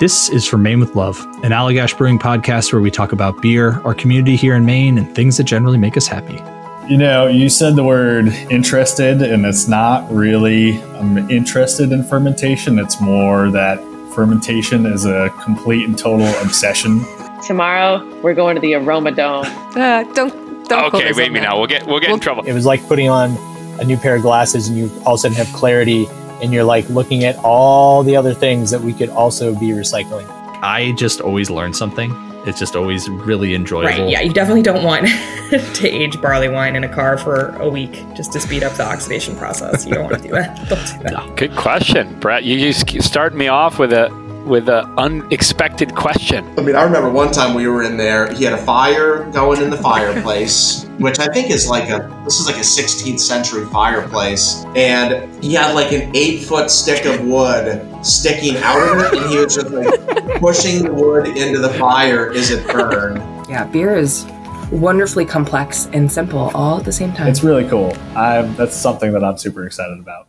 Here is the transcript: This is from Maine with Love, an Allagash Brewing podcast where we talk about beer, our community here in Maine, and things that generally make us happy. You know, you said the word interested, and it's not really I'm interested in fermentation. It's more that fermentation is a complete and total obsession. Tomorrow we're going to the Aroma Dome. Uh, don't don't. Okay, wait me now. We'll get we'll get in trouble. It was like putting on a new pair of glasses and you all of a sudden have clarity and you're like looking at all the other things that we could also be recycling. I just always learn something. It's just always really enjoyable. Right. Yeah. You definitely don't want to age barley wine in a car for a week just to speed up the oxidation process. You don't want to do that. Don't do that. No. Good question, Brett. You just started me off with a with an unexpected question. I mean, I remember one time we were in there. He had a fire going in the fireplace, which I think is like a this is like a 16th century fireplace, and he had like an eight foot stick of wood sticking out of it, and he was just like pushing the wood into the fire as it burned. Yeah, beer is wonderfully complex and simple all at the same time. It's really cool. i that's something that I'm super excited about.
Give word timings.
This 0.00 0.28
is 0.28 0.44
from 0.44 0.64
Maine 0.64 0.80
with 0.80 0.96
Love, 0.96 1.20
an 1.44 1.52
Allagash 1.52 1.96
Brewing 1.96 2.18
podcast 2.18 2.72
where 2.72 2.82
we 2.82 2.90
talk 2.90 3.12
about 3.12 3.40
beer, 3.40 3.80
our 3.84 3.94
community 3.94 4.34
here 4.34 4.56
in 4.56 4.66
Maine, 4.66 4.98
and 4.98 5.14
things 5.14 5.36
that 5.36 5.44
generally 5.44 5.78
make 5.78 5.96
us 5.96 6.08
happy. 6.08 6.40
You 6.90 6.98
know, 6.98 7.28
you 7.28 7.48
said 7.48 7.76
the 7.76 7.84
word 7.84 8.26
interested, 8.50 9.22
and 9.22 9.46
it's 9.46 9.68
not 9.68 10.12
really 10.12 10.82
I'm 10.94 11.30
interested 11.30 11.92
in 11.92 12.02
fermentation. 12.02 12.80
It's 12.80 13.00
more 13.00 13.52
that 13.52 13.78
fermentation 14.16 14.84
is 14.84 15.06
a 15.06 15.32
complete 15.44 15.86
and 15.86 15.96
total 15.96 16.26
obsession. 16.42 17.04
Tomorrow 17.46 18.20
we're 18.20 18.34
going 18.34 18.56
to 18.56 18.60
the 18.60 18.74
Aroma 18.74 19.12
Dome. 19.12 19.46
Uh, 19.76 20.02
don't 20.12 20.68
don't. 20.68 20.92
Okay, 20.92 21.12
wait 21.12 21.30
me 21.30 21.38
now. 21.38 21.56
We'll 21.56 21.68
get 21.68 21.86
we'll 21.86 22.00
get 22.00 22.10
in 22.10 22.18
trouble. 22.18 22.42
It 22.42 22.52
was 22.52 22.66
like 22.66 22.84
putting 22.88 23.08
on 23.08 23.30
a 23.80 23.84
new 23.84 23.96
pair 23.96 24.16
of 24.16 24.22
glasses 24.22 24.66
and 24.66 24.76
you 24.76 24.90
all 25.06 25.14
of 25.14 25.18
a 25.18 25.22
sudden 25.22 25.36
have 25.36 25.52
clarity 25.52 26.08
and 26.42 26.52
you're 26.52 26.64
like 26.64 26.88
looking 26.88 27.24
at 27.24 27.36
all 27.44 28.02
the 28.02 28.16
other 28.16 28.34
things 28.34 28.70
that 28.70 28.80
we 28.80 28.92
could 28.92 29.10
also 29.10 29.54
be 29.54 29.68
recycling. 29.68 30.26
I 30.62 30.92
just 30.92 31.20
always 31.20 31.50
learn 31.50 31.74
something. 31.74 32.12
It's 32.46 32.58
just 32.58 32.76
always 32.76 33.08
really 33.08 33.54
enjoyable. 33.54 34.04
Right. 34.04 34.10
Yeah. 34.10 34.20
You 34.20 34.32
definitely 34.32 34.62
don't 34.62 34.84
want 34.84 35.06
to 35.50 35.88
age 35.88 36.20
barley 36.20 36.48
wine 36.48 36.76
in 36.76 36.84
a 36.84 36.88
car 36.92 37.16
for 37.16 37.56
a 37.56 37.68
week 37.68 37.92
just 38.14 38.32
to 38.32 38.40
speed 38.40 38.62
up 38.62 38.74
the 38.74 38.84
oxidation 38.84 39.34
process. 39.36 39.86
You 39.86 39.94
don't 39.94 40.04
want 40.04 40.22
to 40.22 40.28
do 40.28 40.34
that. 40.34 40.56
Don't 40.68 40.86
do 40.86 41.02
that. 41.04 41.12
No. 41.12 41.34
Good 41.36 41.56
question, 41.56 42.18
Brett. 42.20 42.44
You 42.44 42.58
just 42.58 43.02
started 43.02 43.36
me 43.36 43.48
off 43.48 43.78
with 43.78 43.92
a 43.92 44.08
with 44.44 44.68
an 44.68 44.84
unexpected 44.98 45.94
question. 45.94 46.46
I 46.58 46.62
mean, 46.62 46.76
I 46.76 46.82
remember 46.82 47.10
one 47.10 47.32
time 47.32 47.54
we 47.54 47.66
were 47.66 47.82
in 47.82 47.96
there. 47.96 48.32
He 48.32 48.44
had 48.44 48.52
a 48.52 48.62
fire 48.64 49.24
going 49.30 49.62
in 49.62 49.70
the 49.70 49.76
fireplace, 49.76 50.84
which 50.98 51.18
I 51.18 51.26
think 51.28 51.50
is 51.50 51.68
like 51.68 51.88
a 51.88 52.10
this 52.24 52.38
is 52.40 52.46
like 52.46 52.56
a 52.56 52.60
16th 52.60 53.20
century 53.20 53.66
fireplace, 53.66 54.64
and 54.76 55.42
he 55.42 55.54
had 55.54 55.72
like 55.74 55.92
an 55.92 56.14
eight 56.14 56.44
foot 56.44 56.70
stick 56.70 57.04
of 57.06 57.24
wood 57.26 57.84
sticking 58.04 58.56
out 58.58 58.80
of 58.80 59.12
it, 59.12 59.18
and 59.18 59.30
he 59.30 59.38
was 59.38 59.54
just 59.54 59.70
like 59.70 60.38
pushing 60.40 60.84
the 60.84 60.92
wood 60.92 61.36
into 61.36 61.58
the 61.58 61.70
fire 61.74 62.30
as 62.32 62.50
it 62.50 62.66
burned. 62.66 63.18
Yeah, 63.48 63.64
beer 63.64 63.96
is 63.96 64.26
wonderfully 64.70 65.24
complex 65.24 65.86
and 65.92 66.10
simple 66.10 66.50
all 66.54 66.78
at 66.78 66.84
the 66.84 66.92
same 66.92 67.12
time. 67.12 67.28
It's 67.28 67.44
really 67.44 67.68
cool. 67.68 67.96
i 68.16 68.42
that's 68.42 68.74
something 68.74 69.12
that 69.12 69.22
I'm 69.22 69.38
super 69.38 69.66
excited 69.66 69.98
about. 69.98 70.28